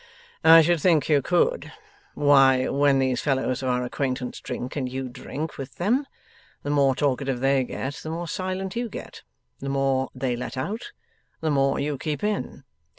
[0.43, 1.71] 'I should think you could!
[2.15, 6.07] Why, when these fellows of our acquaintance drink and you drink with them,
[6.63, 9.21] the more talkative they get, the more silent you get.
[9.59, 10.91] The more they let out,
[11.41, 12.63] the more you keep in.